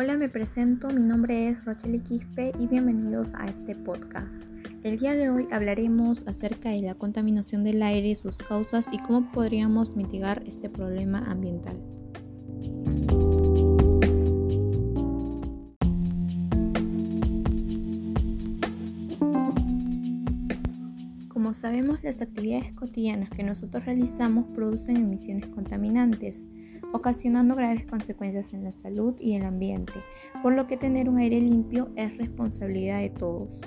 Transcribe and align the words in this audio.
me 0.00 0.30
presento, 0.30 0.88
mi 0.88 1.02
nombre 1.02 1.50
es 1.50 1.62
Rochelle 1.66 2.02
Quispe 2.02 2.52
y 2.58 2.66
bienvenidos 2.66 3.34
a 3.34 3.48
este 3.48 3.76
podcast. 3.76 4.42
El 4.82 4.98
día 4.98 5.14
de 5.14 5.28
hoy 5.28 5.46
hablaremos 5.52 6.26
acerca 6.26 6.70
de 6.70 6.80
la 6.80 6.94
contaminación 6.94 7.64
del 7.64 7.82
aire, 7.82 8.14
sus 8.14 8.38
causas 8.38 8.88
y 8.90 8.98
cómo 8.98 9.30
podríamos 9.30 9.96
mitigar 9.96 10.42
este 10.46 10.70
problema 10.70 11.30
ambiental. 11.30 11.82
Como 21.50 21.58
sabemos, 21.58 21.98
las 22.04 22.22
actividades 22.22 22.72
cotidianas 22.74 23.28
que 23.28 23.42
nosotros 23.42 23.84
realizamos 23.84 24.46
producen 24.54 24.98
emisiones 24.98 25.48
contaminantes, 25.48 26.46
ocasionando 26.92 27.56
graves 27.56 27.86
consecuencias 27.86 28.52
en 28.52 28.62
la 28.62 28.70
salud 28.70 29.16
y 29.18 29.34
el 29.34 29.44
ambiente, 29.44 29.94
por 30.44 30.52
lo 30.52 30.68
que 30.68 30.76
tener 30.76 31.08
un 31.08 31.18
aire 31.18 31.40
limpio 31.40 31.90
es 31.96 32.16
responsabilidad 32.18 33.00
de 33.00 33.10
todos. 33.10 33.62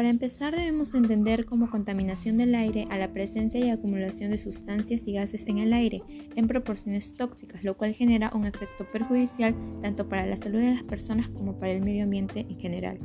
Para 0.00 0.08
empezar 0.08 0.56
debemos 0.56 0.94
entender 0.94 1.44
como 1.44 1.68
contaminación 1.68 2.38
del 2.38 2.54
aire 2.54 2.86
a 2.88 2.96
la 2.96 3.12
presencia 3.12 3.60
y 3.60 3.68
acumulación 3.68 4.30
de 4.30 4.38
sustancias 4.38 5.06
y 5.06 5.12
gases 5.12 5.46
en 5.46 5.58
el 5.58 5.74
aire 5.74 6.02
en 6.36 6.46
proporciones 6.46 7.12
tóxicas, 7.12 7.64
lo 7.64 7.76
cual 7.76 7.92
genera 7.92 8.32
un 8.34 8.46
efecto 8.46 8.90
perjudicial 8.90 9.54
tanto 9.82 10.08
para 10.08 10.24
la 10.24 10.38
salud 10.38 10.58
de 10.58 10.70
las 10.70 10.84
personas 10.84 11.28
como 11.28 11.58
para 11.58 11.72
el 11.72 11.82
medio 11.82 12.04
ambiente 12.04 12.46
en 12.48 12.58
general. 12.58 12.98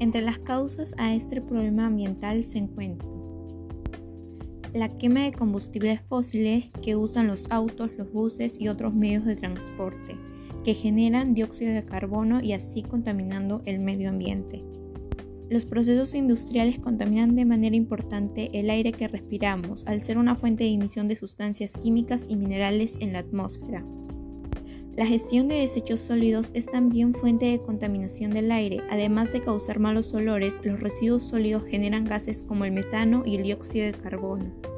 Entre 0.00 0.22
las 0.22 0.40
causas 0.40 0.92
a 0.98 1.14
este 1.14 1.40
problema 1.40 1.86
ambiental 1.86 2.42
se 2.42 2.58
encuentran 2.58 3.12
la 4.74 4.88
quema 4.98 5.22
de 5.22 5.32
combustibles 5.32 6.00
fósiles 6.00 6.64
que 6.82 6.96
usan 6.96 7.28
los 7.28 7.48
autos, 7.52 7.92
los 7.96 8.10
buses 8.10 8.60
y 8.60 8.66
otros 8.66 8.92
medios 8.92 9.24
de 9.24 9.36
transporte, 9.36 10.16
que 10.64 10.74
generan 10.74 11.32
dióxido 11.32 11.72
de 11.72 11.84
carbono 11.84 12.42
y 12.42 12.54
así 12.54 12.82
contaminando 12.82 13.62
el 13.66 13.78
medio 13.78 14.08
ambiente. 14.08 14.64
Los 15.52 15.66
procesos 15.66 16.14
industriales 16.14 16.78
contaminan 16.78 17.36
de 17.36 17.44
manera 17.44 17.76
importante 17.76 18.48
el 18.58 18.70
aire 18.70 18.90
que 18.90 19.06
respiramos, 19.06 19.84
al 19.86 20.02
ser 20.02 20.16
una 20.16 20.34
fuente 20.34 20.64
de 20.64 20.70
emisión 20.70 21.08
de 21.08 21.16
sustancias 21.16 21.76
químicas 21.76 22.24
y 22.26 22.36
minerales 22.36 22.96
en 23.00 23.12
la 23.12 23.18
atmósfera. 23.18 23.84
La 24.96 25.04
gestión 25.04 25.48
de 25.48 25.56
desechos 25.56 26.00
sólidos 26.00 26.52
es 26.54 26.64
también 26.64 27.12
fuente 27.12 27.44
de 27.44 27.60
contaminación 27.60 28.30
del 28.30 28.50
aire. 28.50 28.80
Además 28.88 29.30
de 29.34 29.42
causar 29.42 29.78
malos 29.78 30.14
olores, 30.14 30.54
los 30.64 30.80
residuos 30.80 31.24
sólidos 31.24 31.64
generan 31.68 32.06
gases 32.06 32.42
como 32.42 32.64
el 32.64 32.72
metano 32.72 33.22
y 33.26 33.36
el 33.36 33.42
dióxido 33.42 33.84
de 33.84 33.92
carbono. 33.92 34.71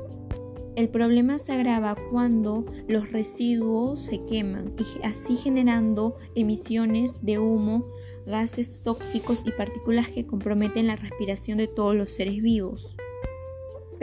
El 0.77 0.89
problema 0.89 1.39
se 1.39 1.53
agrava 1.53 1.95
cuando 2.11 2.65
los 2.89 3.13
residuos 3.13 4.01
se 4.01 4.25
queman 4.25 4.75
y 4.77 5.07
así 5.07 5.37
generando 5.37 6.17
emisiones 6.35 7.25
de 7.25 7.39
humo, 7.39 7.87
gases 8.27 8.83
tóxicos 8.83 9.43
y 9.47 9.53
partículas 9.53 10.09
que 10.09 10.27
comprometen 10.27 10.89
la 10.89 10.97
respiración 10.97 11.59
de 11.59 11.69
todos 11.69 11.95
los 11.95 12.11
seres 12.11 12.43
vivos. 12.43 12.97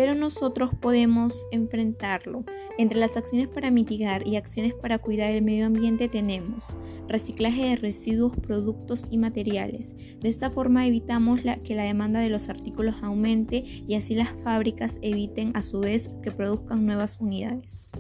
Pero 0.01 0.15
nosotros 0.15 0.71
podemos 0.81 1.45
enfrentarlo. 1.51 2.43
Entre 2.79 2.97
las 2.97 3.17
acciones 3.17 3.47
para 3.47 3.69
mitigar 3.69 4.27
y 4.27 4.35
acciones 4.35 4.73
para 4.73 4.97
cuidar 4.97 5.29
el 5.29 5.43
medio 5.43 5.67
ambiente 5.67 6.09
tenemos 6.09 6.75
reciclaje 7.07 7.65
de 7.65 7.75
residuos, 7.75 8.35
productos 8.35 9.05
y 9.11 9.19
materiales. 9.19 9.93
De 10.19 10.27
esta 10.27 10.49
forma 10.49 10.87
evitamos 10.87 11.41
que 11.63 11.75
la 11.75 11.83
demanda 11.83 12.19
de 12.19 12.29
los 12.29 12.49
artículos 12.49 13.03
aumente 13.03 13.63
y 13.87 13.93
así 13.93 14.15
las 14.15 14.29
fábricas 14.43 14.97
eviten 15.03 15.51
a 15.55 15.61
su 15.61 15.81
vez 15.81 16.09
que 16.23 16.31
produzcan 16.31 16.83
nuevas 16.83 17.21
unidades. 17.21 17.91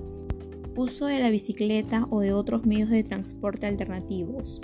Uso 0.75 1.05
de 1.05 1.19
la 1.19 1.29
bicicleta 1.29 2.07
o 2.09 2.21
de 2.21 2.33
otros 2.33 2.65
medios 2.65 2.89
de 2.89 3.03
transporte 3.03 3.67
alternativos 3.67 4.59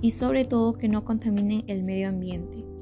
y 0.00 0.12
sobre 0.12 0.46
todo 0.46 0.78
que 0.78 0.88
no 0.88 1.04
contaminen 1.04 1.64
el 1.66 1.82
medio 1.82 2.08
ambiente. 2.08 2.77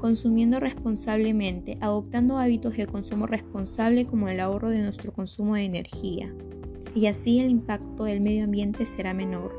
Consumiendo 0.00 0.60
responsablemente, 0.60 1.76
adoptando 1.82 2.38
hábitos 2.38 2.74
de 2.74 2.86
consumo 2.86 3.26
responsable 3.26 4.06
como 4.06 4.30
el 4.30 4.40
ahorro 4.40 4.70
de 4.70 4.82
nuestro 4.82 5.12
consumo 5.12 5.56
de 5.56 5.64
energía. 5.64 6.34
Y 6.94 7.04
así 7.04 7.38
el 7.38 7.50
impacto 7.50 8.04
del 8.04 8.22
medio 8.22 8.44
ambiente 8.44 8.86
será 8.86 9.12
menor. 9.12 9.52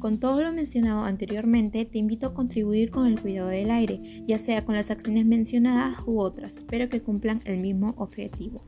Con 0.00 0.18
todo 0.18 0.42
lo 0.42 0.52
mencionado 0.52 1.04
anteriormente, 1.04 1.84
te 1.84 1.98
invito 1.98 2.26
a 2.26 2.34
contribuir 2.34 2.90
con 2.90 3.06
el 3.06 3.20
cuidado 3.20 3.46
del 3.46 3.70
aire, 3.70 4.24
ya 4.26 4.36
sea 4.36 4.64
con 4.64 4.74
las 4.74 4.90
acciones 4.90 5.26
mencionadas 5.26 5.98
u 6.06 6.18
otras, 6.18 6.64
pero 6.68 6.88
que 6.88 7.00
cumplan 7.00 7.40
el 7.44 7.58
mismo 7.60 7.94
objetivo. 7.96 8.64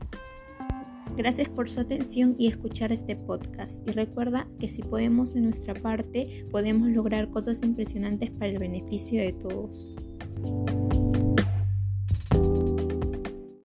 Gracias 1.17 1.47
por 1.47 1.69
su 1.69 1.79
atención 1.79 2.35
y 2.37 2.47
escuchar 2.47 2.91
este 2.91 3.15
podcast. 3.15 3.87
Y 3.87 3.91
recuerda 3.91 4.47
que 4.59 4.67
si 4.67 4.83
podemos 4.83 5.33
de 5.33 5.41
nuestra 5.41 5.73
parte, 5.73 6.45
podemos 6.51 6.89
lograr 6.89 7.29
cosas 7.29 7.63
impresionantes 7.63 8.31
para 8.31 8.47
el 8.47 8.59
beneficio 8.59 9.21
de 9.21 9.31
todos. 9.31 9.95